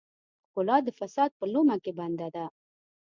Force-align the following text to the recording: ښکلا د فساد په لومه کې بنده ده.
ښکلا 0.47 0.77
د 0.83 0.89
فساد 0.99 1.31
په 1.39 1.45
لومه 1.53 1.75
کې 1.83 1.91
بنده 1.99 2.27
ده. 2.35 2.45